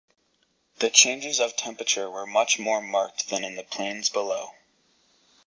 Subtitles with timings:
[0.79, 4.55] The changes of temperature were much more marked than in the plains below.